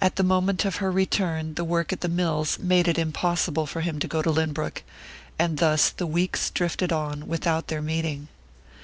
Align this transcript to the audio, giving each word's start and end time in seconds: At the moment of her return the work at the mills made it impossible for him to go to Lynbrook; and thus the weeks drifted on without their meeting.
At 0.00 0.16
the 0.16 0.24
moment 0.24 0.64
of 0.64 0.78
her 0.82 0.90
return 0.90 1.54
the 1.54 1.62
work 1.62 1.92
at 1.92 2.00
the 2.00 2.08
mills 2.08 2.58
made 2.58 2.88
it 2.88 2.98
impossible 2.98 3.64
for 3.64 3.80
him 3.80 4.00
to 4.00 4.08
go 4.08 4.20
to 4.20 4.28
Lynbrook; 4.28 4.82
and 5.38 5.58
thus 5.58 5.90
the 5.90 6.04
weeks 6.08 6.50
drifted 6.50 6.92
on 6.92 7.28
without 7.28 7.68
their 7.68 7.80
meeting. 7.80 8.26